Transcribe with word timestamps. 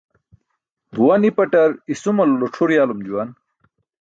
Buwa 0.93 1.15
nipaṭar 1.19 1.69
isumalulu 1.93 2.47
c̣ʰur 2.53 2.69
yalum 2.75 2.99
juwaan. 3.05 3.29